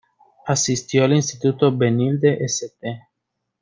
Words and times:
Asistió 0.47 1.03
al 1.03 1.13
instituto 1.13 1.71
Benilde-St. 1.77 3.03